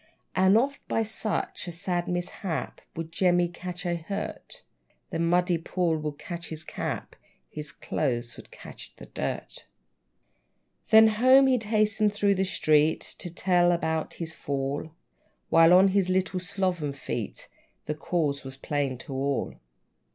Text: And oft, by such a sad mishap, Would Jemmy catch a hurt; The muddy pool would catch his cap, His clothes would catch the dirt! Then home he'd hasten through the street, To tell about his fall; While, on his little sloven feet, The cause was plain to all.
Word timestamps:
And 0.35 0.57
oft, 0.57 0.79
by 0.87 1.03
such 1.03 1.67
a 1.67 1.71
sad 1.71 2.07
mishap, 2.07 2.81
Would 2.95 3.11
Jemmy 3.11 3.47
catch 3.47 3.85
a 3.85 3.97
hurt; 3.97 4.63
The 5.11 5.19
muddy 5.19 5.59
pool 5.59 5.95
would 5.99 6.17
catch 6.17 6.49
his 6.49 6.63
cap, 6.63 7.15
His 7.51 7.71
clothes 7.71 8.35
would 8.35 8.49
catch 8.49 8.95
the 8.95 9.05
dirt! 9.05 9.67
Then 10.89 11.07
home 11.07 11.45
he'd 11.45 11.65
hasten 11.65 12.09
through 12.09 12.33
the 12.33 12.45
street, 12.45 13.13
To 13.19 13.29
tell 13.29 13.71
about 13.71 14.15
his 14.15 14.33
fall; 14.33 14.89
While, 15.49 15.71
on 15.71 15.89
his 15.89 16.09
little 16.09 16.39
sloven 16.39 16.93
feet, 16.93 17.47
The 17.85 17.93
cause 17.93 18.43
was 18.43 18.57
plain 18.57 18.97
to 18.97 19.13
all. 19.13 19.53